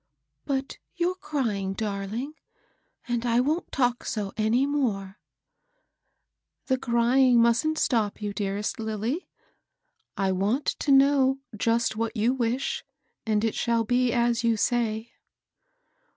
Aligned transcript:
But 0.45 0.79
you're 0.95 1.13
dying, 1.31 1.73
darling, 1.73 2.33
and 3.07 3.23
I 3.23 3.39
wont 3.39 3.71
talk 3.71 4.03
so 4.03 4.33
any 4.35 4.65
more."" 4.65 5.19
The 6.69 6.79
crying 6.79 7.39
mustn't 7.39 7.77
stop 7.77 8.15
you^ 8.15 8.33
dearo&t 8.33 8.81
liik^ 8.81 8.97
430 8.97 8.97
MABEL 9.11 9.15
ROSS. 9.19 9.25
I 10.17 10.31
want 10.31 10.65
to 10.65 10.91
know 10.91 11.39
just 11.55 11.95
what 11.95 12.17
you 12.17 12.35
vnab,; 12.35 12.81
and 13.27 13.43
it 13.43 13.53
shaD 13.53 13.85
be 13.85 14.11
as 14.11 14.43
you 14.43 14.57
say." 14.57 15.11